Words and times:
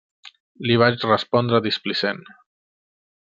Li 0.69 0.77
vaig 0.83 1.05
respondre 1.11 1.59
displicent. 1.67 2.25